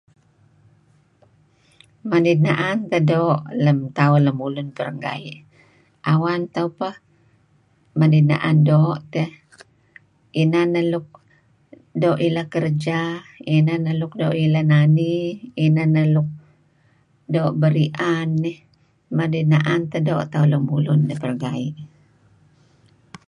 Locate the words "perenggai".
4.77-5.27, 21.21-21.65